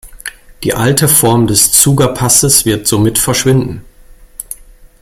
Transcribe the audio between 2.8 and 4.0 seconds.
somit verschwinden.